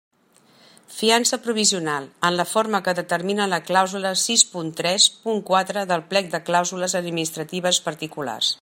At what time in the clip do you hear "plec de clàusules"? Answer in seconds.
6.15-6.97